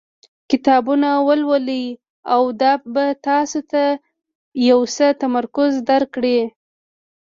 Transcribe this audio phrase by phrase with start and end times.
[0.49, 1.85] کتابونه ولولئ
[2.33, 3.83] او دا به تاسو ته
[4.69, 6.39] یو څه تمرکز درکړي.